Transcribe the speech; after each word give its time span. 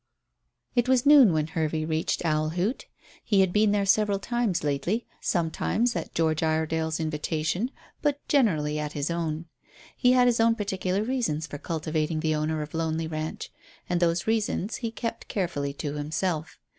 It 0.73 0.89
was 0.89 1.05
noon 1.05 1.31
when 1.31 1.45
Hervey 1.45 1.85
reached 1.85 2.25
Owl 2.25 2.49
Hoot. 2.49 2.87
He 3.23 3.41
had 3.41 3.53
been 3.53 3.71
there 3.71 3.85
several 3.85 4.17
times 4.17 4.63
lately, 4.63 5.05
sometimes 5.21 5.95
at 5.95 6.15
George 6.15 6.41
Iredale's 6.41 6.99
invitation, 6.99 7.69
but 8.01 8.17
generally 8.27 8.79
at 8.79 8.93
his 8.93 9.11
own. 9.11 9.45
He 9.95 10.13
had 10.13 10.25
his 10.25 10.39
own 10.39 10.55
particular 10.55 11.03
reasons 11.03 11.45
for 11.45 11.59
cultivating 11.59 12.21
the 12.21 12.33
owner 12.33 12.63
of 12.63 12.73
Lonely 12.73 13.05
Ranch, 13.05 13.51
and 13.87 13.99
those 13.99 14.25
reasons 14.25 14.77
he 14.77 14.89
kept 14.89 15.27
carefully 15.27 15.71
to 15.73 15.93
himself. 15.93 16.57